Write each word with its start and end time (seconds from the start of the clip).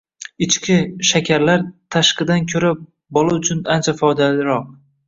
“Ichki” 0.45 0.77
shakarlar 1.09 1.67
“tashqidan” 1.97 2.51
ko‘ra 2.55 2.75
bola 3.21 3.41
uchun 3.43 3.65
ancha 3.77 4.01
foydaliroq 4.03 4.71